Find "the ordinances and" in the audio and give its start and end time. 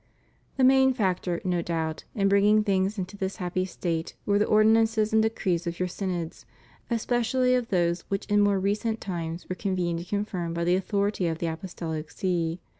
4.39-5.21